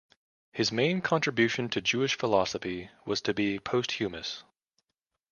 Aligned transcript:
His 0.51 0.71
main 0.71 1.01
contribution 1.01 1.69
to 1.69 1.79
Jewish 1.79 2.17
philosophy 2.17 2.89
was 3.05 3.21
to 3.21 3.35
be 3.35 3.59
posthumous. 3.59 4.43